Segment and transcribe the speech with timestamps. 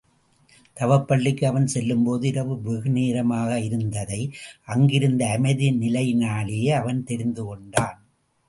[0.77, 4.21] தவப் பள்ளிக்கு அவன் செல்லும்போது இரவு வெகுநேரமா யிருந்ததை
[4.65, 7.97] அங்கிருந்து அமைதி நிலையினாலேயே அவன் அறிந்து கொண்டான்.